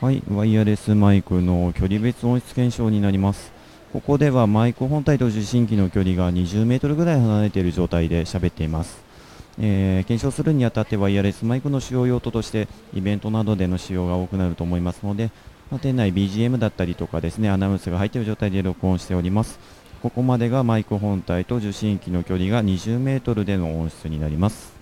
[0.00, 3.50] はい、ワイヤレスマイクの距離別音質検証になります。
[3.92, 9.02] ここではマイク本体と受信機の距離が20メートルぐらい離れている状態で喋っています。
[9.58, 15.32] えー、検証するにあたってワイヤレスマイクの使用用途としてイベントなどでの使用が多くなると思いますので、
[15.68, 19.58] まあ、店内 BGM だったりとかですね、アナウンスが入っている状態で録音しております。
[20.00, 24.77] ここまでがマイク本体と受信機の距離が20メートルでの音質になります。